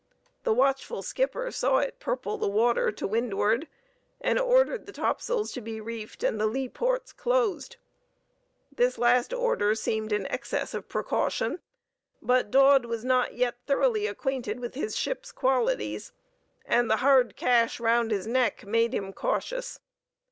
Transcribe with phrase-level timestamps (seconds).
[0.45, 3.67] The watchful skipper saw it purple the water to windward,
[4.19, 7.75] and ordered the topsails to be reefed and the lee ports closed.
[8.75, 11.59] This last order seemed an excess of precaution;
[12.19, 16.13] but Dodd was not yet thoroughly acquainted with his ship's qualities:
[16.65, 19.79] and the hard cash round his neck made him cautious.